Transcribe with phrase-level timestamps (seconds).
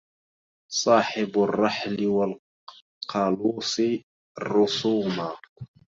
[0.81, 3.77] صاحب الرحل والقلوص
[4.39, 5.29] الرسوما